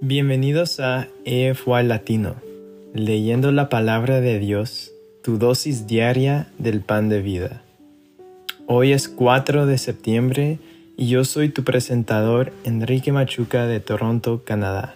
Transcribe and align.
Bienvenidos 0.00 0.78
a 0.78 1.08
EFY 1.24 1.82
Latino, 1.82 2.36
leyendo 2.94 3.50
la 3.50 3.68
palabra 3.68 4.20
de 4.20 4.38
Dios, 4.38 4.92
tu 5.24 5.38
dosis 5.38 5.88
diaria 5.88 6.46
del 6.58 6.82
pan 6.82 7.08
de 7.08 7.20
vida. 7.20 7.62
Hoy 8.66 8.92
es 8.92 9.08
4 9.08 9.66
de 9.66 9.76
septiembre 9.76 10.60
y 10.96 11.08
yo 11.08 11.24
soy 11.24 11.48
tu 11.48 11.64
presentador 11.64 12.52
Enrique 12.62 13.10
Machuca 13.10 13.66
de 13.66 13.80
Toronto, 13.80 14.44
Canadá. 14.44 14.94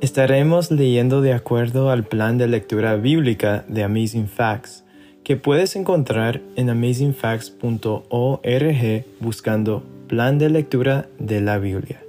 Estaremos 0.00 0.70
leyendo 0.70 1.20
de 1.20 1.32
acuerdo 1.32 1.90
al 1.90 2.04
plan 2.04 2.38
de 2.38 2.46
lectura 2.46 2.94
bíblica 2.94 3.64
de 3.66 3.82
Amazing 3.82 4.28
Facts, 4.28 4.84
que 5.24 5.36
puedes 5.36 5.74
encontrar 5.74 6.40
en 6.54 6.70
amazingfacts.org 6.70 9.04
buscando 9.18 9.82
plan 10.06 10.38
de 10.38 10.50
lectura 10.50 11.08
de 11.18 11.40
la 11.40 11.58
Biblia. 11.58 12.03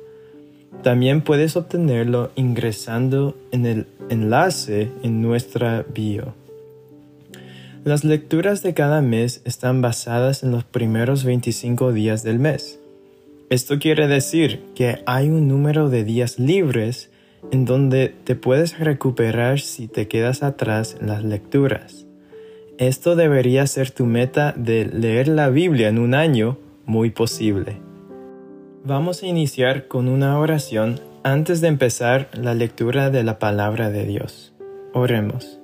También 0.86 1.21
puedes 1.21 1.55
obtenerlo 1.55 2.29
ingresando 2.36 3.35
en 3.52 3.66
el 3.66 3.88
enlace 4.12 4.91
en 5.02 5.20
nuestra 5.20 5.84
bio. 5.91 6.35
Las 7.84 8.03
lecturas 8.03 8.62
de 8.62 8.76
cada 8.76 9.02
mes 9.02 9.41
están 9.45 9.81
basadas 9.81 10.43
en 10.43 10.52
los 10.52 10.63
primeros 10.63 11.23
25 11.23 11.91
días 11.91 12.21
del 12.21 12.38
mes. 12.38 12.79
Esto 13.49 13.79
quiere 13.79 14.07
decir 14.07 14.62
que 14.76 15.02
hay 15.07 15.29
un 15.29 15.48
número 15.48 15.90
de 15.90 16.03
días 16.03 16.38
libres 16.38 17.09
en 17.52 17.65
donde 17.65 18.13
te 18.23 18.35
puedes 18.35 18.77
recuperar 18.77 19.62
si 19.62 19.88
te 19.88 20.07
quedas 20.07 20.43
atrás 20.43 20.98
en 21.02 21.07
las 21.07 21.23
lecturas. 21.23 22.05
Esto 22.77 23.15
debería 23.15 23.65
ser 23.65 23.90
tu 23.90 24.05
meta 24.05 24.54
de 24.55 24.85
leer 24.85 25.29
la 25.29 25.49
Biblia 25.49 25.88
en 25.88 25.98
un 25.98 26.13
año 26.13 26.59
muy 26.85 27.09
posible. 27.09 27.79
Vamos 28.88 29.23
a 29.23 29.25
iniciar 29.25 29.88
con 29.88 30.07
una 30.07 30.38
oración 30.38 30.99
antes 31.23 31.59
de 31.59 31.70
empezar 31.70 32.30
la 32.35 32.53
lectura 32.53 33.09
de 33.09 33.23
la 33.23 33.39
palabra 33.39 33.89
de 33.89 34.05
Dios. 34.05 34.53
Oremos. 34.93 35.60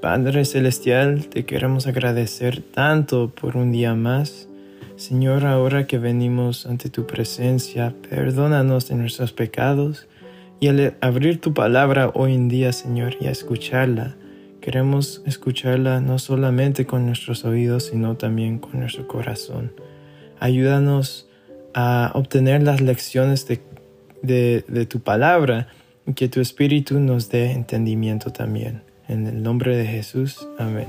Padre 0.00 0.46
Celestial, 0.46 1.26
te 1.26 1.44
queremos 1.44 1.86
agradecer 1.86 2.62
tanto 2.62 3.28
por 3.28 3.58
un 3.58 3.72
día 3.72 3.94
más. 3.94 4.48
Señor, 4.96 5.44
ahora 5.44 5.86
que 5.86 5.98
venimos 5.98 6.64
ante 6.64 6.88
tu 6.88 7.06
presencia, 7.06 7.94
perdónanos 8.08 8.88
de 8.88 8.94
nuestros 8.94 9.34
pecados 9.34 10.08
y 10.60 10.68
al 10.68 10.96
abrir 11.02 11.42
tu 11.42 11.52
palabra 11.52 12.10
hoy 12.14 12.32
en 12.32 12.48
día, 12.48 12.72
Señor, 12.72 13.16
y 13.20 13.26
escucharla, 13.26 14.16
queremos 14.62 15.20
escucharla 15.26 16.00
no 16.00 16.18
solamente 16.18 16.86
con 16.86 17.04
nuestros 17.04 17.44
oídos, 17.44 17.88
sino 17.88 18.16
también 18.16 18.60
con 18.60 18.80
nuestro 18.80 19.06
corazón. 19.06 19.72
Ayúdanos 20.40 21.28
a 21.74 22.12
obtener 22.14 22.62
las 22.62 22.80
lecciones 22.80 23.46
de, 23.46 24.86
tu 24.88 25.00
palabra 25.00 25.68
y 26.06 26.14
que 26.14 26.28
tu 26.28 26.40
Espíritu 26.40 27.00
nos 27.00 27.30
dé 27.30 27.50
entendimiento 27.50 28.30
también. 28.30 28.82
En 29.08 29.26
el 29.26 29.42
nombre 29.42 29.76
de 29.76 29.86
Jesús, 29.86 30.48
amén. 30.58 30.86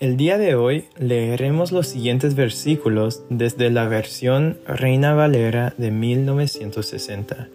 El 0.00 0.16
día 0.16 0.38
de 0.38 0.54
hoy 0.54 0.86
leeremos 0.98 1.70
los 1.70 1.86
siguientes 1.86 2.34
versículos 2.34 3.22
desde 3.30 3.70
la 3.70 3.86
versión 3.86 4.58
Reina 4.66 5.14
Valera 5.14 5.74
de 5.76 5.90
1960. 5.90 7.48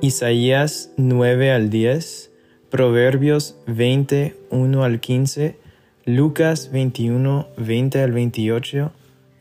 Isaías 0.00 0.90
9 0.96 1.52
al 1.52 1.70
10, 1.70 2.30
Proverbios 2.70 3.56
20, 3.66 4.36
1 4.50 4.84
al 4.84 5.00
15, 5.00 5.56
Lucas 6.04 6.70
21, 6.72 7.48
20 7.56 8.00
al 8.00 8.12
28, 8.12 8.92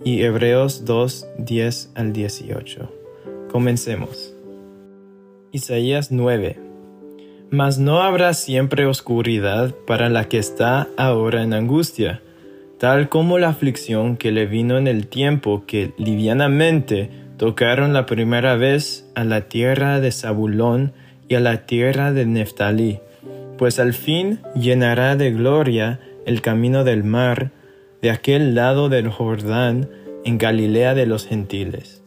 y 0.04 0.24
Hebreos 0.24 0.86
2, 0.86 1.28
10 1.38 1.92
al 1.96 2.14
18. 2.14 2.92
Comencemos. 3.52 4.34
Isaías 5.52 6.12
9. 6.12 6.60
Mas 7.50 7.78
no 7.78 8.02
habrá 8.02 8.34
siempre 8.34 8.86
oscuridad 8.86 9.76
para 9.86 10.10
la 10.10 10.30
que 10.30 10.38
está 10.38 10.88
ahora 10.98 11.44
en 11.44 11.54
angustia, 11.54 12.22
tal 12.80 13.10
como 13.10 13.38
la 13.38 13.50
aflicción 13.50 14.18
que 14.18 14.32
le 14.32 14.46
vino 14.46 14.78
en 14.78 14.88
el 14.88 15.08
tiempo 15.08 15.66
que 15.68 15.94
livianamente 15.98 17.10
tocaron 17.38 17.94
la 17.94 18.06
primera 18.06 18.56
vez 18.56 19.10
a 19.16 19.24
la 19.24 19.50
tierra 19.50 20.00
de 20.00 20.12
Zabulón 20.12 20.94
y 21.28 21.36
a 21.36 21.40
la 21.40 21.66
tierra 21.66 22.12
de 22.12 22.26
Neftalí, 22.26 23.00
pues 23.58 23.80
al 23.80 23.94
fin 23.94 24.40
llenará 24.56 25.16
de 25.16 25.32
gloria 25.32 26.00
el 26.26 26.42
camino 26.42 26.84
del 26.84 27.04
mar, 27.04 27.52
de 28.02 28.10
aquel 28.10 28.56
lado 28.56 28.90
del 28.90 29.10
Jordán, 29.10 29.90
en 30.24 30.38
Galilea 30.38 30.94
de 30.96 31.06
los 31.06 31.28
gentiles. 31.28 32.04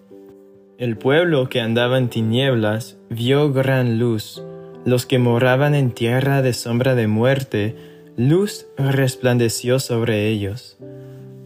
El 0.76 0.96
pueblo 0.96 1.48
que 1.48 1.60
andaba 1.60 1.98
en 1.98 2.08
tinieblas 2.08 2.96
vio 3.10 3.52
gran 3.52 3.98
luz, 3.98 4.42
los 4.84 5.06
que 5.06 5.18
moraban 5.18 5.74
en 5.74 5.92
tierra 5.92 6.42
de 6.42 6.52
sombra 6.52 6.94
de 6.94 7.06
muerte, 7.06 7.76
luz 8.16 8.66
resplandeció 8.76 9.78
sobre 9.78 10.28
ellos. 10.28 10.76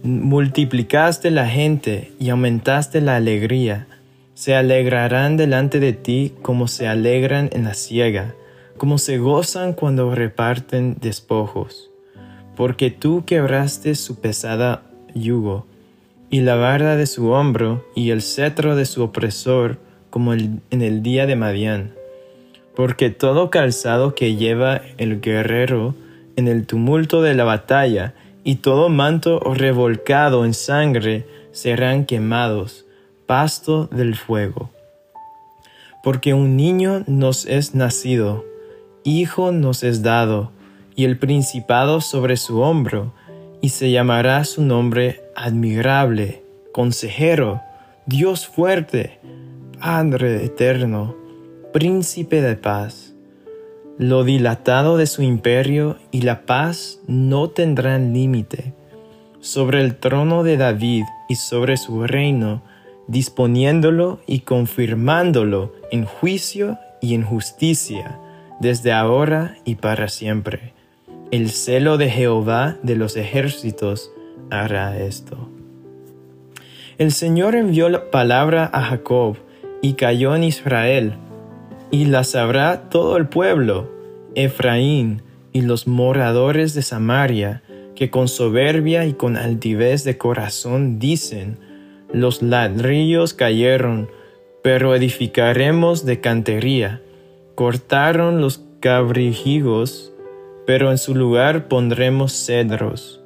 Multiplicaste 0.02 1.30
la 1.30 1.46
gente 1.46 2.12
y 2.18 2.30
aumentaste 2.30 3.00
la 3.00 3.16
alegría. 3.16 3.86
Se 4.34 4.54
alegrarán 4.54 5.36
delante 5.36 5.78
de 5.78 5.92
ti 5.92 6.32
como 6.40 6.68
se 6.68 6.88
alegran 6.88 7.50
en 7.52 7.64
la 7.64 7.74
siega, 7.74 8.34
como 8.78 8.96
se 8.96 9.18
gozan 9.18 9.72
cuando 9.74 10.14
reparten 10.14 10.96
despojos 11.00 11.87
porque 12.58 12.90
tú 12.90 13.24
quebraste 13.24 13.94
su 13.94 14.16
pesada 14.18 14.82
yugo, 15.14 15.64
y 16.28 16.40
la 16.40 16.56
barda 16.56 16.96
de 16.96 17.06
su 17.06 17.30
hombro, 17.30 17.86
y 17.94 18.10
el 18.10 18.20
cetro 18.20 18.74
de 18.74 18.84
su 18.84 19.04
opresor, 19.04 19.78
como 20.10 20.34
en 20.34 20.60
el 20.70 21.04
día 21.04 21.26
de 21.26 21.36
Madián. 21.36 21.92
Porque 22.74 23.10
todo 23.10 23.48
calzado 23.48 24.16
que 24.16 24.34
lleva 24.34 24.82
el 24.96 25.20
guerrero 25.20 25.94
en 26.34 26.48
el 26.48 26.66
tumulto 26.66 27.22
de 27.22 27.34
la 27.34 27.44
batalla, 27.44 28.14
y 28.42 28.56
todo 28.56 28.88
manto 28.88 29.38
revolcado 29.38 30.44
en 30.44 30.52
sangre, 30.52 31.28
serán 31.52 32.06
quemados, 32.06 32.86
pasto 33.26 33.86
del 33.86 34.16
fuego. 34.16 34.68
Porque 36.02 36.34
un 36.34 36.56
niño 36.56 37.04
nos 37.06 37.46
es 37.46 37.76
nacido, 37.76 38.44
hijo 39.04 39.52
nos 39.52 39.84
es 39.84 40.02
dado, 40.02 40.50
y 40.98 41.04
el 41.04 41.16
principado 41.16 42.00
sobre 42.00 42.36
su 42.36 42.60
hombro, 42.60 43.12
y 43.60 43.68
se 43.68 43.92
llamará 43.92 44.42
su 44.42 44.62
nombre 44.62 45.22
admirable, 45.36 46.42
consejero, 46.72 47.62
Dios 48.06 48.48
fuerte, 48.48 49.20
Padre 49.78 50.44
eterno, 50.44 51.14
príncipe 51.72 52.42
de 52.42 52.56
paz. 52.56 53.14
Lo 53.96 54.24
dilatado 54.24 54.96
de 54.96 55.06
su 55.06 55.22
imperio 55.22 55.98
y 56.10 56.22
la 56.22 56.46
paz 56.46 56.98
no 57.06 57.50
tendrán 57.50 58.12
límite. 58.12 58.74
Sobre 59.38 59.82
el 59.82 59.94
trono 59.94 60.42
de 60.42 60.56
David 60.56 61.04
y 61.28 61.36
sobre 61.36 61.76
su 61.76 62.08
reino, 62.08 62.60
disponiéndolo 63.06 64.18
y 64.26 64.40
confirmándolo 64.40 65.72
en 65.92 66.06
juicio 66.06 66.76
y 67.00 67.14
en 67.14 67.22
justicia, 67.22 68.18
desde 68.58 68.90
ahora 68.90 69.58
y 69.64 69.76
para 69.76 70.08
siempre 70.08 70.76
el 71.30 71.50
celo 71.50 71.98
de 71.98 72.08
Jehová 72.08 72.78
de 72.82 72.96
los 72.96 73.16
ejércitos 73.16 74.10
hará 74.50 74.98
esto. 74.98 75.48
El 76.96 77.12
Señor 77.12 77.54
envió 77.54 77.88
la 77.90 78.10
palabra 78.10 78.68
a 78.72 78.82
Jacob 78.82 79.36
y 79.82 79.92
cayó 79.92 80.34
en 80.34 80.44
Israel, 80.44 81.14
y 81.90 82.06
la 82.06 82.24
sabrá 82.24 82.88
todo 82.88 83.16
el 83.16 83.28
pueblo, 83.28 83.90
Efraín 84.34 85.22
y 85.52 85.60
los 85.60 85.86
moradores 85.86 86.74
de 86.74 86.82
Samaria, 86.82 87.62
que 87.94 88.10
con 88.10 88.28
soberbia 88.28 89.06
y 89.06 89.12
con 89.12 89.36
altivez 89.36 90.04
de 90.04 90.16
corazón 90.16 90.98
dicen, 90.98 91.58
los 92.12 92.42
ladrillos 92.42 93.34
cayeron, 93.34 94.08
pero 94.62 94.94
edificaremos 94.94 96.06
de 96.06 96.20
cantería. 96.20 97.02
Cortaron 97.54 98.40
los 98.40 98.64
cabrijigos 98.80 100.12
pero 100.68 100.90
en 100.90 100.98
su 100.98 101.14
lugar 101.14 101.66
pondremos 101.66 102.30
cedros. 102.44 103.22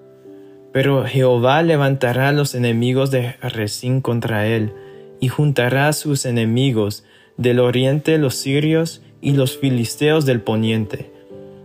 Pero 0.73 1.05
Jehová 1.05 1.61
levantará 1.65 2.31
los 2.31 2.55
enemigos 2.55 3.11
de 3.11 3.33
Resín 3.43 4.01
contra 4.01 4.47
él, 4.47 4.73
y 5.19 5.27
juntará 5.27 5.89
a 5.89 5.93
sus 5.93 6.25
enemigos 6.25 7.03
del 7.37 7.59
oriente 7.59 8.17
los 8.19 8.37
sirios 8.37 9.03
y 9.21 9.33
los 9.33 9.59
filisteos 9.59 10.25
del 10.25 10.41
poniente, 10.41 11.11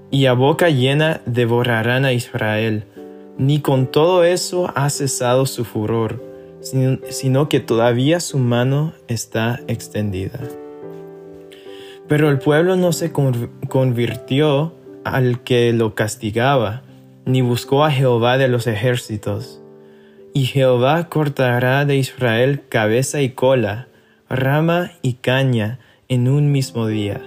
y 0.09 0.25
a 0.25 0.33
boca 0.33 0.71
llena 0.71 1.21
devorarán 1.27 2.06
a 2.06 2.13
Israel. 2.13 2.85
Ni 3.38 3.59
con 3.59 3.85
todo 3.85 4.23
eso 4.23 4.71
ha 4.73 4.89
cesado 4.89 5.45
su 5.45 5.63
furor, 5.63 6.23
sino 6.59 7.50
que 7.50 7.59
todavía 7.59 8.19
su 8.19 8.39
mano 8.39 8.94
está 9.07 9.59
extendida. 9.68 10.39
Pero 12.07 12.31
el 12.31 12.39
pueblo 12.39 12.77
no 12.77 12.94
se 12.94 13.12
convirtió 13.12 14.73
al 15.09 15.44
que 15.44 15.74
lo 15.74 15.95
castigaba, 15.95 16.83
ni 17.25 17.42
buscó 17.42 17.83
a 17.83 17.92
Jehová 17.92 18.38
de 18.38 18.48
los 18.48 18.68
ejércitos. 18.68 19.62
Y 20.33 20.45
Jehová 20.45 21.09
cortará 21.09 21.86
de 21.86 21.98
Israel 21.98 22.62
cabeza 22.69 23.21
y 23.21 23.30
cola, 23.30 23.88
rama 24.30 24.92
y 25.01 25.13
caña, 25.13 25.80
en 26.09 26.27
un 26.27 26.51
mismo 26.51 26.88
día. 26.88 27.21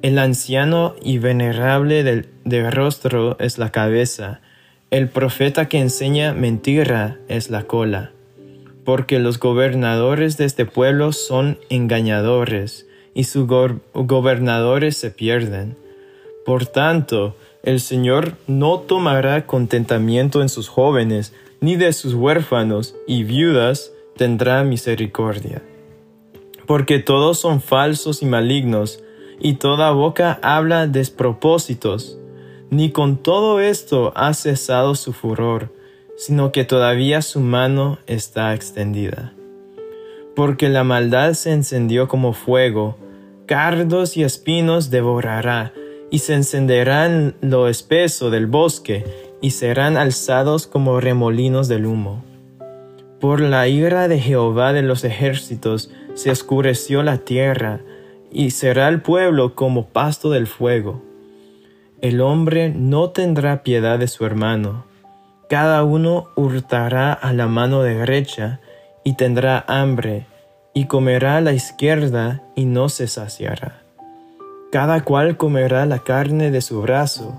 El 0.00 0.18
anciano 0.18 0.94
y 1.02 1.18
venerable 1.18 2.04
del, 2.04 2.72
rostro 2.72 3.36
es 3.40 3.58
la 3.58 3.70
cabeza, 3.70 4.40
el 4.90 5.08
profeta 5.08 5.68
que 5.68 5.80
enseña 5.80 6.32
mentira 6.32 7.18
es 7.28 7.50
la 7.50 7.64
cola. 7.64 8.12
Porque 8.84 9.18
los 9.18 9.38
gobernadores 9.38 10.38
de 10.38 10.46
este 10.46 10.64
pueblo 10.64 11.12
son 11.12 11.58
engañadores, 11.68 12.86
y 13.12 13.24
sus 13.24 13.46
gobernadores 13.46 14.96
se 14.96 15.10
pierden. 15.10 15.76
Por 16.48 16.64
tanto, 16.64 17.36
el 17.62 17.78
Señor 17.78 18.32
no 18.46 18.78
tomará 18.78 19.46
contentamiento 19.46 20.40
en 20.40 20.48
sus 20.48 20.66
jóvenes, 20.66 21.34
ni 21.60 21.76
de 21.76 21.92
sus 21.92 22.14
huérfanos 22.14 22.96
y 23.06 23.24
viudas 23.24 23.92
tendrá 24.16 24.64
misericordia. 24.64 25.60
Porque 26.66 27.00
todos 27.00 27.38
son 27.38 27.60
falsos 27.60 28.22
y 28.22 28.24
malignos, 28.24 29.04
y 29.38 29.56
toda 29.56 29.90
boca 29.90 30.38
habla 30.40 30.86
despropósitos. 30.86 32.18
Ni 32.70 32.92
con 32.92 33.18
todo 33.18 33.60
esto 33.60 34.14
ha 34.16 34.32
cesado 34.32 34.94
su 34.94 35.12
furor, 35.12 35.70
sino 36.16 36.50
que 36.50 36.64
todavía 36.64 37.20
su 37.20 37.40
mano 37.40 37.98
está 38.06 38.54
extendida. 38.54 39.34
Porque 40.34 40.70
la 40.70 40.82
maldad 40.82 41.34
se 41.34 41.52
encendió 41.52 42.08
como 42.08 42.32
fuego, 42.32 42.96
cardos 43.44 44.16
y 44.16 44.22
espinos 44.22 44.88
devorará, 44.88 45.74
y 46.10 46.20
se 46.20 46.34
encenderá 46.34 47.06
en 47.06 47.34
lo 47.40 47.68
espeso 47.68 48.30
del 48.30 48.46
bosque, 48.46 49.04
y 49.40 49.50
serán 49.50 49.96
alzados 49.96 50.66
como 50.66 51.00
remolinos 51.00 51.68
del 51.68 51.86
humo. 51.86 52.24
Por 53.20 53.40
la 53.40 53.68
ira 53.68 54.08
de 54.08 54.18
Jehová 54.18 54.72
de 54.72 54.82
los 54.82 55.04
ejércitos 55.04 55.90
se 56.14 56.30
oscureció 56.30 57.02
la 57.02 57.18
tierra, 57.18 57.80
y 58.30 58.50
será 58.50 58.88
el 58.88 59.00
pueblo 59.00 59.54
como 59.54 59.86
pasto 59.86 60.30
del 60.30 60.46
fuego. 60.46 61.02
El 62.00 62.20
hombre 62.20 62.70
no 62.70 63.10
tendrá 63.10 63.62
piedad 63.62 63.98
de 63.98 64.08
su 64.08 64.24
hermano, 64.24 64.84
cada 65.48 65.82
uno 65.82 66.28
hurtará 66.36 67.14
a 67.14 67.32
la 67.32 67.46
mano 67.46 67.82
derecha, 67.82 68.60
y 69.02 69.14
tendrá 69.14 69.64
hambre, 69.66 70.26
y 70.74 70.84
comerá 70.84 71.38
a 71.38 71.40
la 71.40 71.54
izquierda, 71.54 72.42
y 72.54 72.66
no 72.66 72.90
se 72.90 73.06
saciará. 73.06 73.87
Cada 74.70 75.02
cual 75.02 75.38
comerá 75.38 75.86
la 75.86 76.00
carne 76.00 76.50
de 76.50 76.60
su 76.60 76.82
brazo, 76.82 77.34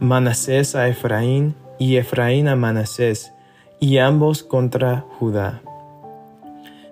Manasés 0.00 0.74
a 0.74 0.88
Efraín, 0.88 1.54
y 1.78 1.98
Efraín 1.98 2.48
a 2.48 2.56
Manasés, 2.56 3.32
y 3.78 3.98
ambos 3.98 4.42
contra 4.42 5.04
Judá. 5.18 5.62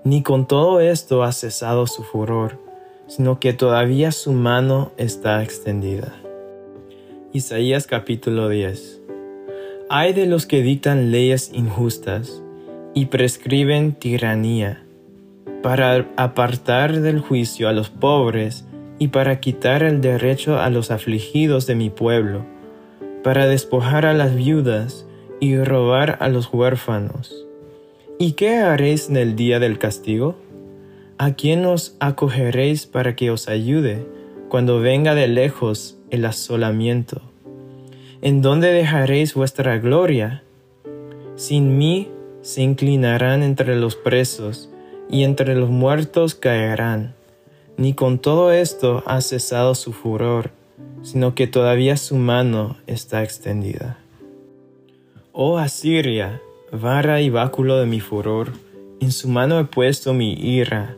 Ni 0.05 0.23
con 0.23 0.46
todo 0.46 0.81
esto 0.81 1.25
ha 1.25 1.32
cesado 1.32 1.88
su 1.88 2.05
furor, 2.05 2.61
sino 3.08 3.40
que 3.40 3.55
todavía 3.55 4.12
su 4.12 4.32
mano 4.32 4.93
está 4.99 5.43
extendida. 5.43 6.12
Isaías 7.32 7.88
capítulo 7.88 8.49
10 8.49 9.00
Hay 9.90 10.12
de 10.12 10.26
los 10.26 10.46
que 10.46 10.62
dictan 10.62 11.11
leyes 11.11 11.50
injustas 11.52 12.40
y 12.94 13.06
prescriben 13.06 13.94
tiranía, 13.94 14.85
para 15.61 16.08
apartar 16.17 17.00
del 17.00 17.19
juicio 17.19 17.69
a 17.69 17.73
los 17.73 17.90
pobres 17.90 18.64
y 19.02 19.08
para 19.08 19.40
quitar 19.40 19.82
el 19.82 20.00
derecho 20.00 20.60
a 20.60 20.70
los 20.70 20.93
afligidos 20.93 21.66
de 21.66 21.75
mi 21.75 21.90
pueblo, 21.90 22.46
para 23.25 23.49
despojar 23.49 24.06
a 24.06 24.14
las 24.14 24.37
viudas 24.37 25.08
y 25.40 25.56
robar 25.58 26.19
a 26.20 26.28
los 26.28 26.54
huérfanos. 26.54 27.44
¿Y 28.20 28.34
qué 28.34 28.58
haréis 28.58 29.08
en 29.08 29.16
el 29.16 29.34
día 29.34 29.58
del 29.58 29.81
castigo? 29.81 30.37
¿A 31.19 31.32
quién 31.32 31.66
os 31.66 31.96
acogeréis 31.99 32.87
para 32.87 33.16
que 33.16 33.32
os 33.32 33.49
ayude 33.49 34.06
cuando 34.49 34.78
venga 34.78 35.16
de 35.16 35.26
lejos 35.26 35.99
el 36.10 36.25
asolamiento? 36.25 37.22
¿En 38.20 38.40
dónde 38.40 38.69
dejaréis 38.69 39.34
vuestra 39.34 39.78
gloria? 39.78 40.44
Sin 41.34 41.76
mí 41.76 42.08
se 42.40 42.62
inclinarán 42.62 43.43
entre 43.43 43.75
los 43.75 43.96
presos, 43.96 44.70
y 45.10 45.25
entre 45.25 45.56
los 45.56 45.70
muertos 45.70 46.37
caerán. 46.37 47.16
Ni 47.82 47.94
con 47.94 48.20
todo 48.20 48.52
esto 48.52 49.02
ha 49.06 49.20
cesado 49.20 49.75
su 49.75 49.93
furor, 49.93 50.52
sino 51.02 51.34
que 51.34 51.49
todavía 51.49 51.96
su 51.96 52.14
mano 52.14 52.76
está 52.87 53.25
extendida. 53.25 53.99
Oh 55.32 55.58
Asiria, 55.58 56.40
vara 56.70 57.20
y 57.23 57.29
báculo 57.29 57.79
de 57.79 57.87
mi 57.87 57.99
furor, 57.99 58.52
en 59.00 59.11
su 59.11 59.26
mano 59.26 59.58
he 59.58 59.64
puesto 59.64 60.14
mi 60.14 60.34
ira 60.34 60.94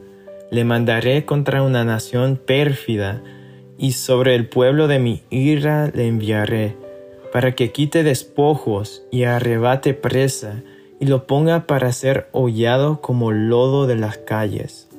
le 0.51 0.65
mandaré 0.65 1.25
contra 1.25 1.63
una 1.63 1.87
nación 1.87 2.37
pérfida, 2.37 3.23
y 3.79 3.93
sobre 3.93 4.35
el 4.35 4.47
pueblo 4.47 4.87
de 4.87 4.99
mi 4.99 5.23
ira 5.31 5.91
le 5.95 6.07
enviaré, 6.07 6.77
para 7.33 7.55
que 7.55 7.73
quite 7.73 8.03
despojos 8.03 9.05
y 9.11 9.25
arrebate 9.25 9.95
presa, 9.95 10.63
y 11.01 11.07
lo 11.07 11.27
ponga 11.27 11.67
para 11.67 11.91
ser 11.93 12.29
hollado 12.33 13.01
como 13.01 13.33
lodo 13.33 13.87
de 13.87 13.97
las 13.97 14.19
calles. 14.19 14.91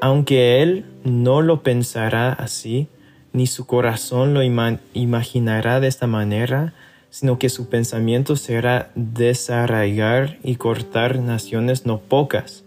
Aunque 0.00 0.62
él 0.62 0.84
no 1.02 1.42
lo 1.42 1.62
pensará 1.62 2.32
así, 2.32 2.86
ni 3.32 3.46
su 3.46 3.66
corazón 3.66 4.32
lo 4.32 4.42
imaginará 4.42 5.80
de 5.80 5.88
esta 5.88 6.06
manera, 6.06 6.72
sino 7.10 7.38
que 7.38 7.48
su 7.48 7.68
pensamiento 7.68 8.36
será 8.36 8.90
desarraigar 8.94 10.38
y 10.44 10.56
cortar 10.56 11.18
naciones 11.18 11.84
no 11.84 11.98
pocas. 11.98 12.64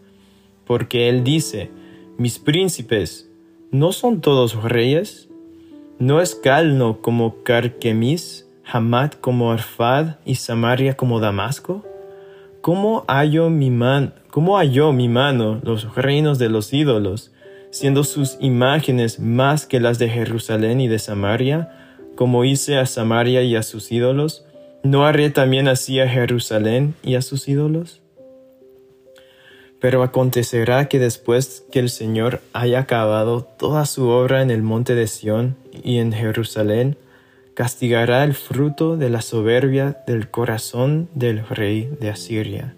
Porque 0.66 1.08
él 1.10 1.24
dice, 1.24 1.70
mis 2.18 2.38
príncipes, 2.38 3.30
¿no 3.72 3.94
son 3.94 4.20
todos 4.20 4.62
reyes? 4.64 5.30
¿No 6.00 6.20
es 6.20 6.36
Calno 6.36 7.02
como 7.02 7.44
Carquemis, 7.44 8.46
Hamad 8.66 9.12
como 9.14 9.52
Arfad 9.52 10.16
y 10.26 10.36
Samaria 10.36 10.96
como 10.96 11.20
Damasco? 11.20 11.86
¿Cómo 12.62 13.06
halló 13.08 13.50
mi, 13.50 13.72
¿Cómo 14.30 14.58
halló 14.58 14.94
mi 14.94 15.10
mano 15.10 15.60
los 15.64 15.96
reinos 15.96 16.38
de 16.38 16.48
los 16.48 16.72
ídolos, 16.72 17.32
siendo 17.72 18.04
sus 18.04 18.38
imágenes 18.40 19.20
más 19.20 19.66
que 19.66 19.80
las 19.80 19.98
de 19.98 20.10
Jerusalén 20.10 20.80
y 20.80 20.88
de 20.88 21.00
Samaria, 21.00 21.98
como 22.16 22.46
hice 22.46 22.78
a 22.78 22.86
Samaria 22.86 23.42
y 23.42 23.56
a 23.56 23.64
sus 23.64 23.92
ídolos? 23.92 24.46
¿No 24.84 25.08
haré 25.08 25.32
también 25.32 25.68
así 25.68 26.00
a 26.00 26.08
Jerusalén 26.08 26.94
y 27.02 27.16
a 27.16 27.24
sus 27.24 27.48
ídolos? 27.48 28.00
Pero 29.80 30.04
acontecerá 30.04 30.88
que 30.88 31.00
después 31.00 31.66
que 31.72 31.80
el 31.80 31.90
Señor 31.90 32.42
haya 32.54 32.82
acabado 32.82 33.42
toda 33.42 33.88
su 33.88 34.08
obra 34.08 34.44
en 34.44 34.52
el 34.52 34.62
monte 34.62 34.94
de 34.94 35.08
Sión 35.08 35.56
y 35.84 35.98
en 35.98 36.14
Jerusalén, 36.14 36.96
castigará 37.62 38.24
el 38.24 38.34
fruto 38.34 38.98
de 38.98 39.12
la 39.12 39.22
soberbia 39.22 40.02
del 40.08 40.32
corazón 40.32 41.10
del 41.14 41.48
rey 41.48 41.88
de 42.00 42.10
Asiria, 42.10 42.74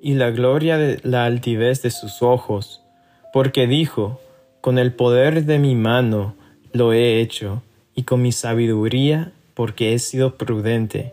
y 0.00 0.14
la 0.14 0.30
gloria 0.30 0.78
de 0.78 1.00
la 1.02 1.24
altivez 1.24 1.82
de 1.82 1.90
sus 1.90 2.22
ojos, 2.22 2.84
porque 3.32 3.66
dijo, 3.66 4.20
con 4.60 4.78
el 4.78 4.92
poder 4.92 5.44
de 5.44 5.58
mi 5.58 5.74
mano 5.74 6.36
lo 6.72 6.92
he 6.92 7.20
hecho, 7.20 7.64
y 7.96 8.04
con 8.04 8.22
mi 8.22 8.30
sabiduría, 8.30 9.32
porque 9.54 9.92
he 9.92 9.98
sido 9.98 10.36
prudente, 10.36 11.12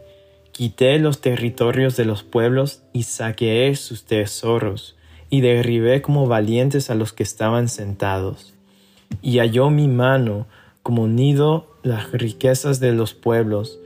quité 0.52 1.00
los 1.00 1.20
territorios 1.20 1.98
de 1.98 2.06
los 2.06 2.22
pueblos 2.22 2.84
y 2.94 3.04
saqueé 3.04 3.76
sus 3.76 4.06
tesoros, 4.06 4.96
y 5.32 5.42
derribé 5.42 6.04
como 6.04 6.28
valientes 6.28 6.92
a 6.92 6.94
los 6.94 7.12
que 7.12 7.24
estaban 7.24 7.70
sentados. 7.70 8.54
Y 9.24 9.40
halló 9.40 9.72
mi 9.72 9.88
mano 9.88 10.46
como 10.84 11.08
nido 11.08 11.66
las 11.82 12.12
riquezas 12.12 12.80
de 12.80 12.92
los 12.92 13.14
pueblos, 13.14 13.80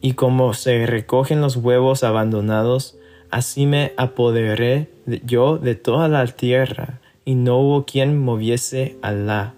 y 0.00 0.12
como 0.12 0.54
se 0.54 0.86
recogen 0.86 1.40
los 1.40 1.56
huevos 1.56 2.04
abandonados, 2.04 2.96
así 3.30 3.66
me 3.66 3.92
apoderé 3.96 4.88
yo 5.24 5.58
de 5.58 5.74
toda 5.74 6.08
la 6.08 6.24
tierra, 6.26 7.00
y 7.24 7.34
no 7.34 7.58
hubo 7.58 7.84
quien 7.84 8.18
moviese 8.18 8.96
Alá, 9.02 9.54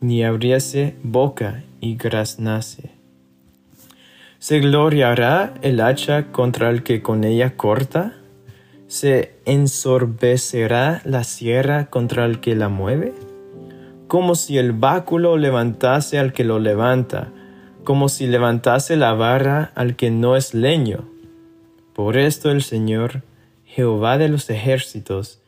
ni 0.00 0.24
abriese 0.24 0.96
boca 1.02 1.62
y 1.80 1.96
graznase. 1.96 2.90
¿Se 4.38 4.60
gloriará 4.60 5.54
el 5.62 5.80
hacha 5.80 6.30
contra 6.32 6.70
el 6.70 6.82
que 6.82 7.02
con 7.02 7.24
ella 7.24 7.56
corta? 7.56 8.14
¿Se 8.88 9.34
ensorbecerá 9.44 11.00
la 11.04 11.24
sierra 11.24 11.86
contra 11.86 12.26
el 12.26 12.40
que 12.40 12.54
la 12.54 12.68
mueve? 12.68 13.12
Como 14.08 14.34
si 14.34 14.58
el 14.58 14.72
báculo 14.72 15.36
levantase 15.36 16.18
al 16.18 16.32
que 16.32 16.44
lo 16.44 16.58
levanta, 16.58 17.32
como 17.84 18.08
si 18.08 18.26
levantase 18.26 18.96
la 18.96 19.12
barra 19.14 19.72
al 19.74 19.96
que 19.96 20.10
no 20.10 20.36
es 20.36 20.54
leño. 20.54 21.08
Por 21.94 22.16
esto 22.16 22.50
el 22.50 22.62
Señor, 22.62 23.22
Jehová 23.64 24.18
de 24.18 24.28
los 24.28 24.50
ejércitos, 24.50 25.40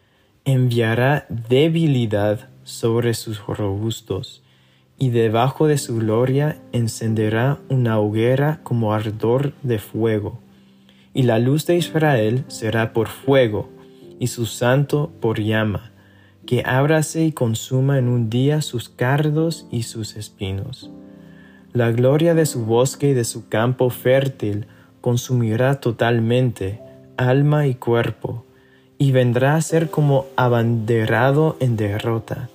enviará 0.45 1.27
debilidad 1.29 2.49
sobre 2.65 3.15
sus 3.15 3.47
robustos, 3.47 4.43
y 4.99 5.11
debajo 5.11 5.67
de 5.67 5.79
su 5.79 5.97
gloria 5.97 6.61
encenderá 6.73 7.59
una 7.69 7.99
hoguera 7.99 8.61
como 8.63 8.93
ardor 8.93 9.53
de 9.63 9.79
fuego 9.79 10.41
y 11.19 11.25
la 11.25 11.41
luz 11.41 11.67
de 11.67 11.77
Israel 11.77 12.45
será 12.47 12.93
por 12.93 13.09
fuego, 13.09 13.69
y 14.21 14.29
su 14.29 14.47
santo 14.47 15.11
por 15.21 15.41
llama, 15.41 15.91
que 16.49 16.63
ábrase 16.65 17.27
y 17.27 17.33
consuma 17.33 17.99
en 17.99 18.09
un 18.09 18.31
día 18.31 18.63
sus 18.63 18.89
cardos 18.89 19.67
y 19.71 19.83
sus 19.83 20.17
espinos. 20.17 20.91
La 21.75 21.91
gloria 21.91 22.33
de 22.33 22.47
su 22.47 22.65
bosque 22.65 23.11
y 23.11 23.13
de 23.13 23.25
su 23.25 23.51
campo 23.51 23.91
fértil 23.91 24.67
consumirá 25.03 25.79
totalmente 25.79 26.81
alma 27.19 27.67
y 27.67 27.75
cuerpo, 27.75 28.47
y 28.97 29.13
vendrá 29.13 29.57
a 29.57 29.61
ser 29.61 29.91
como 29.91 30.25
abanderado 30.37 31.59
en 31.61 31.77
derrota. 31.77 32.49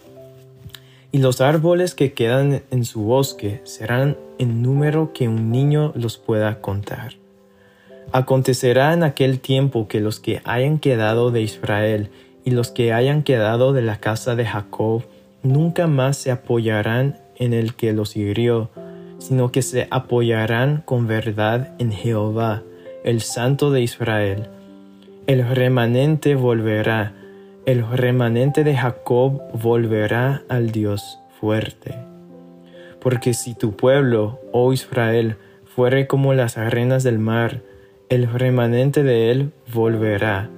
Y 1.11 1.19
los 1.19 1.39
árboles 1.39 1.93
que 1.93 2.13
quedan 2.13 2.63
en 2.71 2.85
su 2.85 3.03
bosque 3.03 3.61
serán 3.63 4.17
en 4.39 4.63
número 4.63 5.13
que 5.13 5.27
un 5.27 5.51
niño 5.51 5.93
los 5.95 6.17
pueda 6.17 6.61
contar. 6.61 7.13
Acontecerá 8.11 8.91
en 8.93 9.03
aquel 9.03 9.39
tiempo 9.39 9.87
que 9.87 9.99
los 9.99 10.19
que 10.19 10.41
hayan 10.45 10.79
quedado 10.79 11.29
de 11.29 11.43
Israel 11.43 12.09
y 12.45 12.51
los 12.51 12.71
que 12.71 12.93
hayan 12.93 13.23
quedado 13.23 13.73
de 13.73 13.81
la 13.81 13.97
casa 13.97 14.35
de 14.35 14.45
Jacob 14.45 15.03
nunca 15.43 15.87
más 15.87 16.17
se 16.17 16.31
apoyarán 16.31 17.17
en 17.37 17.53
el 17.53 17.75
que 17.75 17.93
los 17.93 18.15
hirió, 18.15 18.69
sino 19.19 19.51
que 19.51 19.61
se 19.61 19.87
apoyarán 19.91 20.81
con 20.85 21.07
verdad 21.07 21.73
en 21.79 21.91
Jehová, 21.91 22.63
el 23.03 23.21
Santo 23.21 23.71
de 23.71 23.81
Israel. 23.81 24.47
El 25.27 25.47
remanente 25.47 26.35
volverá, 26.35 27.13
el 27.65 27.87
remanente 27.87 28.63
de 28.63 28.75
Jacob 28.75 29.41
volverá 29.53 30.43
al 30.49 30.71
Dios 30.71 31.19
fuerte. 31.39 31.95
Porque 32.99 33.33
si 33.33 33.53
tu 33.53 33.75
pueblo, 33.75 34.39
oh 34.51 34.73
Israel, 34.73 35.37
fuere 35.75 36.07
como 36.07 36.33
las 36.33 36.57
arenas 36.57 37.03
del 37.03 37.19
mar, 37.19 37.61
el 38.09 38.31
remanente 38.31 39.03
de 39.03 39.31
él 39.31 39.51
volverá 39.73 40.49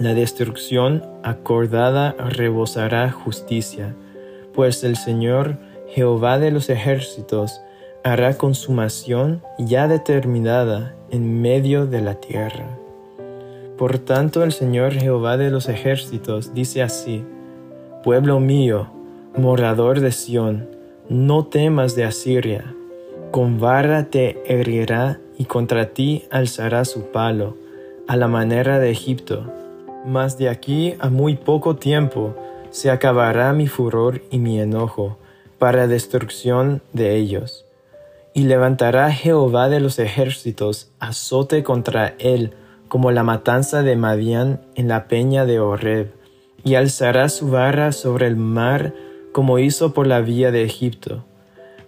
la 0.00 0.14
destrucción 0.14 1.02
acordada 1.22 2.12
rebosará 2.12 3.10
justicia, 3.12 3.94
pues 4.54 4.82
el 4.82 4.96
Señor 4.96 5.58
Jehová 5.88 6.38
de 6.38 6.50
los 6.50 6.70
ejércitos 6.70 7.60
hará 8.02 8.38
consumación 8.38 9.42
ya 9.58 9.88
determinada 9.88 10.94
en 11.10 11.42
medio 11.42 11.84
de 11.84 12.00
la 12.00 12.14
tierra. 12.14 12.78
Por 13.76 13.98
tanto 13.98 14.42
el 14.42 14.52
Señor 14.52 14.94
Jehová 14.94 15.36
de 15.36 15.50
los 15.50 15.68
ejércitos 15.68 16.54
dice 16.54 16.82
así, 16.82 17.22
Pueblo 18.02 18.40
mío, 18.40 18.86
morador 19.36 20.00
de 20.00 20.12
Sión, 20.12 20.66
no 21.10 21.44
temas 21.44 21.94
de 21.94 22.04
Asiria, 22.04 22.74
con 23.32 23.60
vara 23.60 24.04
te 24.04 24.42
herirá 24.46 25.20
y 25.36 25.44
contra 25.44 25.90
ti 25.90 26.24
alzará 26.30 26.86
su 26.86 27.10
palo, 27.10 27.54
a 28.08 28.16
la 28.16 28.28
manera 28.28 28.78
de 28.78 28.90
Egipto 28.90 29.44
mas 30.04 30.38
de 30.38 30.48
aquí 30.48 30.94
a 30.98 31.08
muy 31.10 31.36
poco 31.36 31.76
tiempo 31.76 32.34
se 32.70 32.90
acabará 32.90 33.52
mi 33.52 33.66
furor 33.66 34.22
y 34.30 34.38
mi 34.38 34.60
enojo 34.60 35.18
para 35.58 35.86
destrucción 35.86 36.82
de 36.92 37.16
ellos. 37.16 37.66
Y 38.32 38.44
levantará 38.44 39.12
Jehová 39.12 39.68
de 39.68 39.80
los 39.80 39.98
ejércitos 39.98 40.90
azote 41.00 41.62
contra 41.62 42.14
él 42.18 42.54
como 42.88 43.12
la 43.12 43.22
matanza 43.22 43.82
de 43.82 43.96
Madián 43.96 44.60
en 44.74 44.88
la 44.88 45.06
peña 45.06 45.46
de 45.46 45.60
Horeb, 45.60 46.12
y 46.64 46.74
alzará 46.74 47.28
su 47.28 47.48
barra 47.48 47.92
sobre 47.92 48.26
el 48.26 48.36
mar 48.36 48.94
como 49.32 49.58
hizo 49.58 49.94
por 49.94 50.06
la 50.06 50.20
vía 50.20 50.50
de 50.50 50.64
Egipto. 50.64 51.24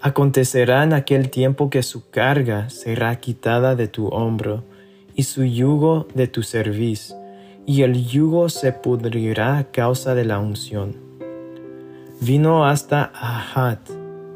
Acontecerá 0.00 0.82
en 0.84 0.92
aquel 0.92 1.28
tiempo 1.30 1.70
que 1.70 1.82
su 1.82 2.08
carga 2.10 2.70
será 2.70 3.16
quitada 3.16 3.74
de 3.74 3.88
tu 3.88 4.08
hombro, 4.08 4.62
y 5.14 5.24
su 5.24 5.44
yugo 5.44 6.06
de 6.14 6.26
tu 6.26 6.42
cerviz, 6.42 7.14
y 7.66 7.82
el 7.82 8.06
yugo 8.06 8.48
se 8.48 8.72
pudrirá 8.72 9.58
a 9.58 9.64
causa 9.64 10.14
de 10.14 10.24
la 10.24 10.38
unción. 10.38 10.96
Vino 12.20 12.66
hasta 12.66 13.12
Ahat, 13.14 13.80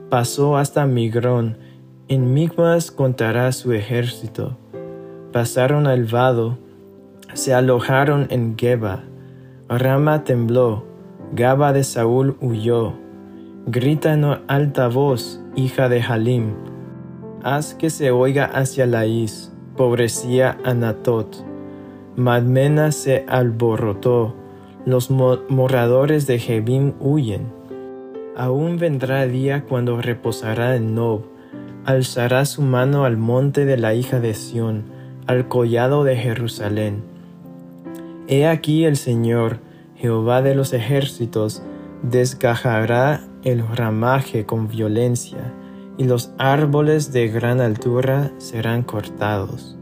pasó 0.09 0.57
hasta 0.57 0.87
Migrón, 0.87 1.59
en 2.09 2.33
Migmas 2.35 2.91
contará 2.91 3.51
su 3.53 3.73
ejército. 3.73 4.57
Pasaron 5.33 5.87
al 5.87 6.05
vado, 6.05 6.59
se 7.35 7.53
alojaron 7.53 8.27
en 8.31 8.57
Geba. 8.57 9.03
Rama 9.69 10.25
tembló, 10.25 10.85
Gaba 11.33 11.73
de 11.73 11.83
Saúl 11.83 12.37
huyó. 12.41 12.95
Grita 13.67 14.15
en 14.15 14.25
alta 14.47 14.87
voz, 14.87 15.41
hija 15.57 15.89
de 15.89 16.01
Halim. 16.01 16.55
Haz 17.43 17.75
que 17.75 17.91
se 17.91 18.13
oiga 18.13 18.45
hacia 18.45 18.87
la 18.87 19.07
is, 19.07 19.53
pobrecía 19.77 20.57
Anatot 20.65 21.56
Madmena 22.17 22.93
se 22.93 23.27
alborotó, 23.29 24.35
los 24.87 25.11
moradores 25.11 26.27
de 26.27 26.39
Jebim 26.39 26.95
huyen. 26.99 27.53
Aún 28.35 28.79
vendrá 28.79 29.27
día 29.27 29.65
cuando 29.65 30.01
reposará 30.01 30.77
en 30.77 30.95
Nob, 30.95 31.25
alzará 31.85 32.47
su 32.47 32.63
mano 32.63 33.05
al 33.05 33.19
monte 33.19 33.67
de 33.67 33.77
la 33.77 33.93
hija 33.93 34.19
de 34.19 34.33
Sión, 34.33 34.85
al 35.27 35.49
collado 35.49 36.05
de 36.05 36.17
Jerusalén. 36.17 37.03
He 38.29 38.47
aquí 38.47 38.87
el 38.87 38.97
Señor, 38.97 39.59
Jehová 39.97 40.41
de 40.41 40.55
los 40.55 40.73
ejércitos, 40.73 41.63
desgajará 42.03 43.21
el 43.45 43.63
ramaje 43.69 44.47
con 44.47 44.69
violencia, 44.69 45.53
y 45.99 46.05
los 46.05 46.33
árboles 46.39 47.13
de 47.13 47.29
gran 47.29 47.61
altura 47.61 48.31
serán 48.39 48.85
cortados 48.85 49.76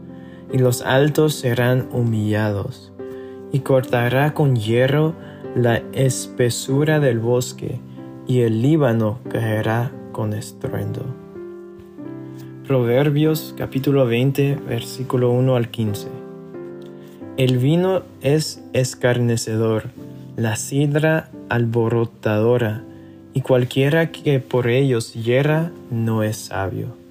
y 0.55 0.57
los 0.57 0.83
altos 0.83 1.35
serán 1.35 1.89
humillados, 1.91 2.93
y 3.51 3.59
cortará 3.59 4.33
con 4.33 4.55
hierro 4.55 5.13
la 5.53 5.81
espesura 5.91 7.01
del 7.01 7.19
bosque, 7.19 7.81
y 8.25 8.39
el 8.39 8.61
Líbano 8.61 9.19
caerá 9.29 9.91
con 10.13 10.31
estruendo. 10.31 11.03
Proverbios 12.65 13.53
capítulo 13.57 14.05
20 14.05 14.55
versículo 14.65 15.31
1 15.31 15.57
al 15.57 15.67
15. 15.71 16.07
El 17.35 17.57
vino 17.57 18.03
es 18.21 18.63
escarnecedor, 18.71 19.89
la 20.37 20.55
sidra 20.55 21.31
alborotadora, 21.49 22.81
y 23.33 23.41
cualquiera 23.41 24.13
que 24.13 24.39
por 24.39 24.69
ellos 24.69 25.15
hierra 25.15 25.73
no 25.91 26.23
es 26.23 26.37
sabio. 26.37 27.04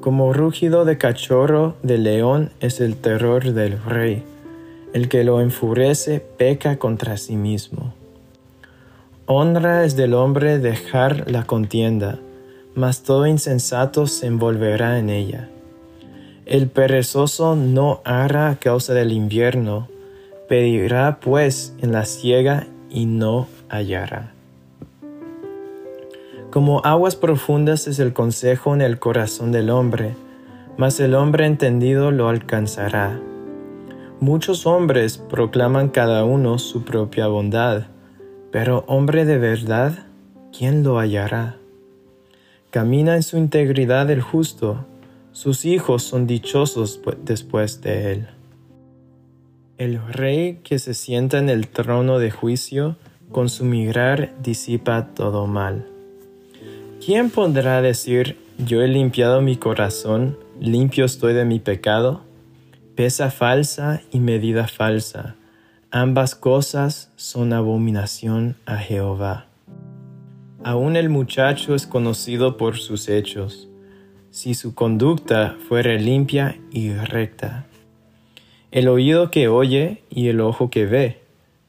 Como 0.00 0.32
rugido 0.32 0.84
de 0.84 0.96
cachorro 0.96 1.76
de 1.82 1.98
león 1.98 2.50
es 2.60 2.80
el 2.80 2.96
terror 2.96 3.52
del 3.52 3.80
rey. 3.82 4.24
El 4.92 5.08
que 5.08 5.22
lo 5.22 5.40
enfurece 5.40 6.20
peca 6.20 6.78
contra 6.78 7.16
sí 7.16 7.36
mismo. 7.36 7.94
Honra 9.26 9.84
es 9.84 9.94
del 9.94 10.14
hombre 10.14 10.58
dejar 10.58 11.30
la 11.30 11.44
contienda, 11.44 12.18
mas 12.74 13.02
todo 13.02 13.26
insensato 13.26 14.06
se 14.06 14.26
envolverá 14.26 14.98
en 14.98 15.10
ella. 15.10 15.48
El 16.46 16.68
perezoso 16.68 17.54
no 17.54 18.00
hará 18.04 18.48
a 18.48 18.56
causa 18.56 18.94
del 18.94 19.12
invierno, 19.12 19.88
pedirá 20.48 21.20
pues 21.20 21.74
en 21.80 21.92
la 21.92 22.04
siega 22.04 22.66
y 22.90 23.06
no 23.06 23.46
hallará. 23.68 24.31
Como 26.52 26.82
aguas 26.84 27.16
profundas 27.16 27.86
es 27.86 27.98
el 27.98 28.12
consejo 28.12 28.74
en 28.74 28.82
el 28.82 28.98
corazón 28.98 29.52
del 29.52 29.70
hombre, 29.70 30.14
mas 30.76 31.00
el 31.00 31.14
hombre 31.14 31.46
entendido 31.46 32.10
lo 32.10 32.28
alcanzará. 32.28 33.18
Muchos 34.20 34.66
hombres 34.66 35.16
proclaman 35.16 35.88
cada 35.88 36.26
uno 36.26 36.58
su 36.58 36.84
propia 36.84 37.26
bondad, 37.26 37.84
pero 38.50 38.84
hombre 38.86 39.24
de 39.24 39.38
verdad, 39.38 40.04
¿quién 40.54 40.82
lo 40.82 40.98
hallará? 40.98 41.56
Camina 42.68 43.16
en 43.16 43.22
su 43.22 43.38
integridad 43.38 44.10
el 44.10 44.20
justo, 44.20 44.84
sus 45.32 45.64
hijos 45.64 46.02
son 46.02 46.26
dichosos 46.26 47.00
después 47.24 47.80
de 47.80 48.12
él. 48.12 48.28
El 49.78 50.06
rey 50.06 50.60
que 50.62 50.78
se 50.78 50.92
sienta 50.92 51.38
en 51.38 51.48
el 51.48 51.68
trono 51.68 52.18
de 52.18 52.30
juicio, 52.30 52.96
con 53.30 53.48
su 53.48 53.64
mirar 53.64 54.34
disipa 54.42 55.14
todo 55.14 55.46
mal. 55.46 55.91
¿Quién 57.04 57.30
podrá 57.30 57.82
decir, 57.82 58.36
yo 58.64 58.80
he 58.80 58.86
limpiado 58.86 59.42
mi 59.42 59.56
corazón, 59.56 60.38
limpio 60.60 61.04
estoy 61.04 61.34
de 61.34 61.44
mi 61.44 61.58
pecado? 61.58 62.20
Pesa 62.94 63.32
falsa 63.32 64.02
y 64.12 64.20
medida 64.20 64.68
falsa, 64.68 65.34
ambas 65.90 66.36
cosas 66.36 67.10
son 67.16 67.52
abominación 67.54 68.54
a 68.66 68.76
Jehová. 68.76 69.46
Aún 70.62 70.94
el 70.94 71.08
muchacho 71.08 71.74
es 71.74 71.88
conocido 71.88 72.56
por 72.56 72.76
sus 72.76 73.08
hechos, 73.08 73.68
si 74.30 74.54
su 74.54 74.76
conducta 74.76 75.56
fuere 75.68 75.98
limpia 75.98 76.60
y 76.70 76.92
recta. 76.92 77.66
El 78.70 78.86
oído 78.86 79.28
que 79.32 79.48
oye 79.48 80.04
y 80.08 80.28
el 80.28 80.40
ojo 80.40 80.70
que 80.70 80.86
ve, 80.86 81.20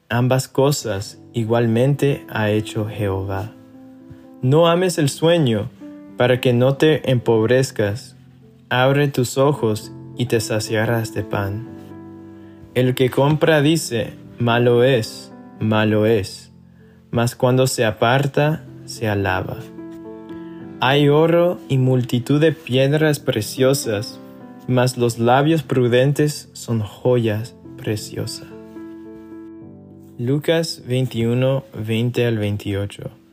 ambas 0.08 0.46
cosas 0.46 1.18
igualmente 1.32 2.24
ha 2.28 2.50
hecho 2.50 2.86
Jehová. 2.86 3.50
No 4.44 4.68
ames 4.68 4.98
el 4.98 5.08
sueño, 5.08 5.70
para 6.18 6.38
que 6.38 6.52
no 6.52 6.74
te 6.74 7.10
empobrezcas. 7.10 8.14
Abre 8.68 9.08
tus 9.08 9.38
ojos 9.38 9.90
y 10.18 10.26
te 10.26 10.38
saciarás 10.38 11.14
de 11.14 11.22
pan. 11.22 11.66
El 12.74 12.94
que 12.94 13.08
compra 13.08 13.62
dice, 13.62 14.12
malo 14.38 14.84
es, 14.84 15.32
malo 15.60 16.04
es, 16.04 16.52
mas 17.10 17.36
cuando 17.36 17.66
se 17.66 17.86
aparta, 17.86 18.66
se 18.84 19.08
alaba. 19.08 19.56
Hay 20.78 21.08
oro 21.08 21.58
y 21.70 21.78
multitud 21.78 22.38
de 22.38 22.52
piedras 22.52 23.20
preciosas, 23.20 24.20
mas 24.68 24.98
los 24.98 25.18
labios 25.18 25.62
prudentes 25.62 26.50
son 26.52 26.80
joyas 26.80 27.56
preciosas. 27.78 28.48
Lucas 30.18 30.82
21, 30.86 31.64
20 31.82 32.26
al 32.26 32.36
28. 32.36 33.23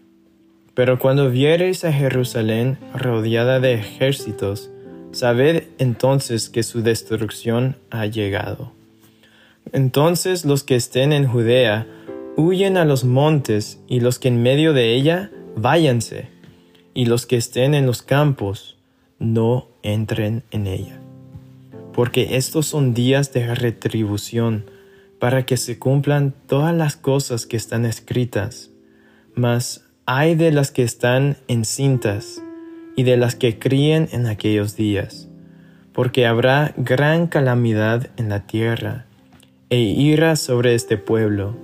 Pero 0.73 0.99
cuando 0.99 1.29
viereis 1.29 1.83
a 1.83 1.91
Jerusalén 1.91 2.77
rodeada 2.93 3.59
de 3.59 3.73
ejércitos, 3.73 4.69
sabed 5.11 5.63
entonces 5.77 6.49
que 6.49 6.63
su 6.63 6.81
destrucción 6.81 7.75
ha 7.89 8.05
llegado. 8.05 8.71
Entonces 9.73 10.45
los 10.45 10.63
que 10.63 10.75
estén 10.75 11.11
en 11.13 11.27
Judea, 11.27 11.87
huyen 12.37 12.77
a 12.77 12.85
los 12.85 13.03
montes, 13.03 13.79
y 13.87 13.99
los 13.99 14.19
que 14.19 14.29
en 14.29 14.41
medio 14.41 14.73
de 14.73 14.93
ella, 14.93 15.29
váyanse, 15.55 16.29
y 16.93 17.05
los 17.05 17.25
que 17.25 17.37
estén 17.37 17.73
en 17.73 17.85
los 17.85 18.01
campos, 18.01 18.77
no 19.19 19.67
entren 19.83 20.43
en 20.51 20.67
ella. 20.67 20.99
Porque 21.93 22.37
estos 22.37 22.65
son 22.65 22.93
días 22.93 23.33
de 23.33 23.53
retribución, 23.53 24.65
para 25.19 25.45
que 25.45 25.57
se 25.57 25.77
cumplan 25.77 26.33
todas 26.47 26.75
las 26.75 26.95
cosas 26.95 27.45
que 27.45 27.57
están 27.57 27.85
escritas. 27.85 28.71
Mas 29.35 29.90
hay 30.13 30.35
de 30.35 30.51
las 30.51 30.71
que 30.71 30.83
están 30.83 31.37
encintas 31.47 32.43
y 32.97 33.03
de 33.03 33.15
las 33.15 33.35
que 33.35 33.59
críen 33.59 34.09
en 34.11 34.27
aquellos 34.27 34.75
días, 34.75 35.29
porque 35.93 36.27
habrá 36.27 36.73
gran 36.75 37.27
calamidad 37.27 38.09
en 38.17 38.27
la 38.27 38.45
tierra 38.45 39.05
e 39.69 39.79
ira 39.79 40.35
sobre 40.35 40.75
este 40.75 40.97
pueblo, 40.97 41.55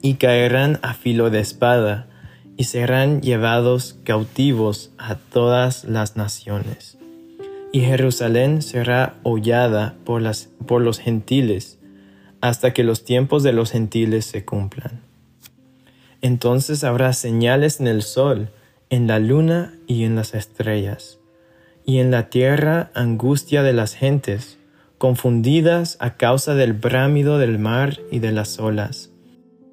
y 0.00 0.14
caerán 0.14 0.78
a 0.82 0.94
filo 0.94 1.28
de 1.30 1.40
espada, 1.40 2.06
y 2.56 2.64
serán 2.64 3.20
llevados 3.20 3.98
cautivos 4.04 4.92
a 4.96 5.16
todas 5.16 5.82
las 5.82 6.16
naciones. 6.16 6.98
Y 7.72 7.80
Jerusalén 7.80 8.62
será 8.62 9.16
hollada 9.24 9.96
por 10.04 10.22
los 10.22 10.98
gentiles, 11.00 11.80
hasta 12.40 12.72
que 12.72 12.84
los 12.84 13.04
tiempos 13.04 13.42
de 13.42 13.52
los 13.52 13.72
gentiles 13.72 14.24
se 14.24 14.44
cumplan. 14.44 15.05
Entonces 16.26 16.82
habrá 16.82 17.12
señales 17.12 17.78
en 17.78 17.86
el 17.86 18.02
sol, 18.02 18.48
en 18.90 19.06
la 19.06 19.20
luna 19.20 19.74
y 19.86 20.02
en 20.02 20.16
las 20.16 20.34
estrellas, 20.34 21.20
y 21.84 22.00
en 22.00 22.10
la 22.10 22.30
tierra 22.30 22.90
angustia 22.94 23.62
de 23.62 23.72
las 23.72 23.94
gentes, 23.94 24.58
confundidas 24.98 25.96
a 26.00 26.16
causa 26.16 26.56
del 26.56 26.72
brámido 26.72 27.38
del 27.38 27.60
mar 27.60 28.00
y 28.10 28.18
de 28.18 28.32
las 28.32 28.58
olas, 28.58 29.10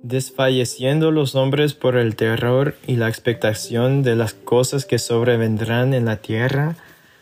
desfalleciendo 0.03 1.09
los 1.09 1.33
hombres 1.33 1.73
por 1.73 1.97
el 1.97 2.15
terror 2.15 2.75
y 2.85 2.97
la 2.97 3.09
expectación 3.09 4.03
de 4.03 4.15
las 4.15 4.35
cosas 4.35 4.85
que 4.85 4.99
sobrevendrán 4.99 5.95
en 5.95 6.05
la 6.05 6.17
tierra, 6.17 6.75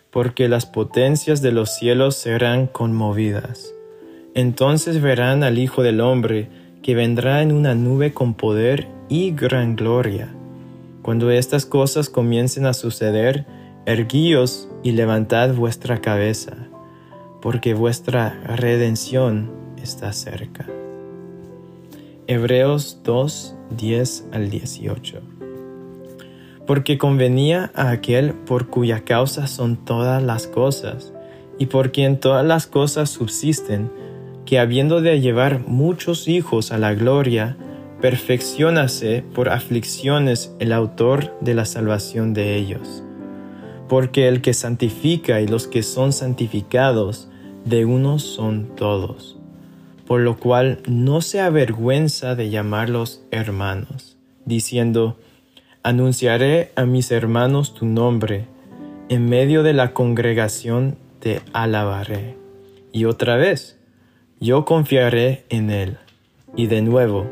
porque 0.10 0.50
las 0.50 0.66
potencias 0.66 1.42
de 1.42 1.54
los 1.54 1.74
cielos 1.74 2.18
serán 2.18 2.68
conmovidas. 2.68 3.74
Entonces 4.36 5.02
verán 5.02 5.44
al 5.44 5.58
Hijo 5.58 5.84
del 5.84 6.02
Hombre, 6.02 6.50
que 6.82 6.96
vendrá 6.96 7.42
en 7.42 7.52
una 7.52 7.76
nube 7.76 8.14
con 8.14 8.34
poder 8.34 8.88
y 9.10 9.32
gran 9.32 9.76
gloria. 9.76 10.34
Cuando 11.02 11.32
estas 11.32 11.66
cosas 11.66 12.10
comiencen 12.10 12.66
a 12.66 12.74
suceder, 12.74 13.46
erguíos 13.86 14.70
y 14.84 14.92
levantad 14.92 15.54
vuestra 15.54 16.02
cabeza, 16.02 16.56
porque 17.42 17.74
vuestra 17.74 18.40
redención 18.46 19.52
está 19.82 20.14
cerca. 20.14 20.68
Hebreos 22.28 23.02
2, 23.04 23.56
10 23.78 24.26
al 24.32 24.50
18. 24.50 25.22
Porque 26.68 26.98
convenía 26.98 27.72
a 27.76 27.90
aquel 27.90 28.34
por 28.34 28.68
cuya 28.68 29.04
causa 29.04 29.48
son 29.48 29.78
todas 29.78 30.22
las 30.22 30.48
cosas, 30.48 31.14
y 31.58 31.66
por 31.66 31.92
quien 31.92 32.20
todas 32.20 32.46
las 32.46 32.68
cosas 32.68 33.10
subsisten, 33.10 33.92
que 34.52 34.60
habiendo 34.60 35.00
de 35.00 35.22
llevar 35.22 35.66
muchos 35.66 36.28
hijos 36.28 36.74
a 36.74 36.78
la 36.78 36.94
gloria, 36.94 37.56
perfeccionase 38.02 39.24
por 39.34 39.48
aflicciones 39.48 40.54
el 40.60 40.74
autor 40.74 41.34
de 41.40 41.54
la 41.54 41.64
salvación 41.64 42.34
de 42.34 42.58
ellos. 42.58 43.02
Porque 43.88 44.28
el 44.28 44.42
que 44.42 44.54
santifica 44.54 45.40
y 45.40 45.48
los 45.48 45.68
que 45.68 45.84
son 45.84 46.12
santificados, 46.12 47.30
de 47.64 47.86
uno 47.86 48.20
son 48.20 48.76
todos. 48.76 49.40
Por 50.06 50.20
lo 50.20 50.36
cual 50.36 50.80
no 50.86 51.22
se 51.22 51.40
avergüenza 51.40 52.36
de 52.36 52.50
llamarlos 52.50 53.24
hermanos, 53.32 54.18
diciendo, 54.44 55.18
Anunciaré 55.82 56.74
a 56.76 56.84
mis 56.84 57.10
hermanos 57.12 57.74
tu 57.74 57.86
nombre, 57.86 58.48
en 59.08 59.30
medio 59.30 59.64
de 59.64 59.72
la 59.72 59.94
congregación 59.94 60.98
te 61.22 61.40
alabaré. 61.54 62.36
Y 62.92 63.06
otra 63.06 63.38
vez, 63.38 63.78
yo 64.42 64.66
confiaré 64.66 65.46
en 65.50 65.70
él. 65.70 65.98
Y 66.58 66.66
de 66.66 66.82
nuevo, 66.82 67.32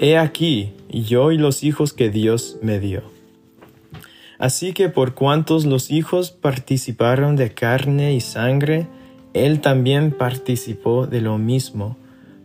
he 0.00 0.16
aquí 0.16 0.72
yo 0.88 1.30
y 1.30 1.38
los 1.38 1.62
hijos 1.62 1.92
que 1.92 2.08
Dios 2.08 2.56
me 2.62 2.80
dio. 2.80 3.02
Así 4.38 4.72
que 4.72 4.88
por 4.88 5.14
cuantos 5.14 5.66
los 5.66 5.90
hijos 5.90 6.30
participaron 6.30 7.36
de 7.36 7.52
carne 7.52 8.14
y 8.14 8.22
sangre, 8.22 8.86
él 9.34 9.60
también 9.60 10.12
participó 10.12 11.06
de 11.06 11.20
lo 11.20 11.36
mismo, 11.36 11.98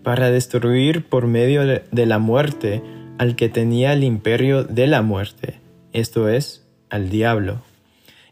para 0.03 0.29
destruir 0.29 1.05
por 1.05 1.25
medio 1.25 1.63
de 1.65 2.05
la 2.05 2.19
muerte 2.19 2.83
al 3.17 3.35
que 3.35 3.47
tenía 3.47 3.93
el 3.93 4.03
imperio 4.03 4.65
de 4.65 4.87
la 4.87 5.01
muerte, 5.01 5.55
esto 5.93 6.27
es, 6.27 6.63
al 6.89 7.09
diablo, 7.09 7.61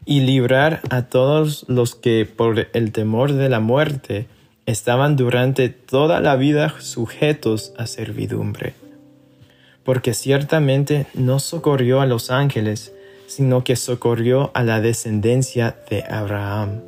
y 0.04 0.20
librar 0.20 0.82
a 0.90 1.02
todos 1.08 1.64
los 1.66 1.94
que 1.94 2.26
por 2.26 2.68
el 2.74 2.92
temor 2.92 3.32
de 3.32 3.48
la 3.48 3.60
muerte 3.60 4.28
estaban 4.66 5.16
durante 5.16 5.68
toda 5.68 6.20
la 6.20 6.36
vida 6.36 6.74
sujetos 6.80 7.72
a 7.76 7.86
servidumbre. 7.86 8.74
Porque 9.84 10.14
ciertamente 10.14 11.06
no 11.14 11.38
socorrió 11.38 12.00
a 12.00 12.06
los 12.06 12.30
ángeles, 12.30 12.94
sino 13.26 13.64
que 13.64 13.76
socorrió 13.76 14.50
a 14.54 14.62
la 14.62 14.80
descendencia 14.80 15.76
de 15.90 16.04
Abraham, 16.04 16.80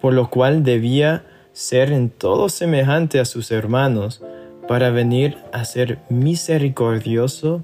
por 0.00 0.14
lo 0.14 0.30
cual 0.30 0.64
debía 0.64 1.24
ser 1.52 1.92
en 1.92 2.10
todo 2.10 2.48
semejante 2.48 3.20
a 3.20 3.24
sus 3.24 3.50
hermanos, 3.50 4.22
para 4.66 4.88
venir 4.88 5.36
a 5.52 5.66
ser 5.66 5.98
misericordioso 6.08 7.62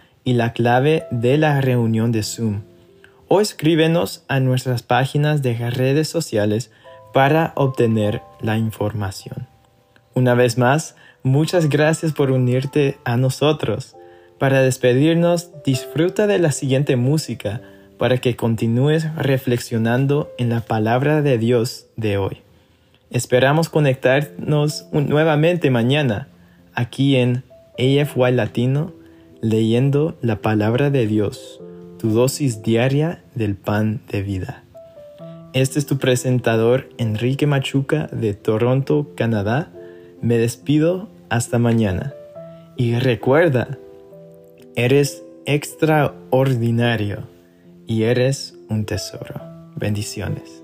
y 0.23 0.33
la 0.33 0.53
clave 0.53 1.05
de 1.11 1.37
la 1.37 1.61
reunión 1.61 2.11
de 2.11 2.23
Zoom 2.23 2.61
o 3.33 3.39
escríbenos 3.39 4.25
a 4.27 4.41
nuestras 4.41 4.83
páginas 4.83 5.41
de 5.41 5.53
redes 5.69 6.09
sociales 6.09 6.69
para 7.13 7.53
obtener 7.55 8.21
la 8.41 8.57
información. 8.57 9.47
Una 10.13 10.33
vez 10.33 10.57
más, 10.57 10.97
muchas 11.23 11.69
gracias 11.69 12.11
por 12.11 12.29
unirte 12.29 12.97
a 13.05 13.15
nosotros. 13.15 13.95
Para 14.37 14.61
despedirnos, 14.61 15.51
disfruta 15.63 16.27
de 16.27 16.39
la 16.39 16.51
siguiente 16.51 16.97
música 16.97 17.61
para 17.97 18.17
que 18.17 18.35
continúes 18.35 19.07
reflexionando 19.15 20.29
en 20.37 20.49
la 20.49 20.59
palabra 20.59 21.21
de 21.21 21.37
Dios 21.37 21.85
de 21.95 22.17
hoy. 22.17 22.41
Esperamos 23.11 23.69
conectarnos 23.69 24.87
nuevamente 24.91 25.69
mañana 25.69 26.27
aquí 26.73 27.15
en 27.15 27.45
AFY 27.79 28.33
Latino, 28.33 28.91
leyendo 29.41 30.17
la 30.21 30.37
palabra 30.37 30.89
de 30.89 31.07
Dios, 31.07 31.59
tu 31.97 32.11
dosis 32.11 32.61
diaria 32.61 33.23
del 33.35 33.55
pan 33.55 34.01
de 34.09 34.21
vida. 34.21 34.63
Este 35.53 35.79
es 35.79 35.85
tu 35.85 35.97
presentador 35.97 36.87
Enrique 36.97 37.47
Machuca 37.47 38.07
de 38.07 38.33
Toronto, 38.33 39.09
Canadá. 39.15 39.69
Me 40.21 40.37
despido 40.37 41.09
hasta 41.29 41.59
mañana. 41.59 42.13
Y 42.77 42.95
recuerda, 42.95 43.77
eres 44.75 45.23
extraordinario 45.45 47.27
y 47.85 48.03
eres 48.03 48.55
un 48.69 48.85
tesoro. 48.85 49.41
Bendiciones. 49.75 50.60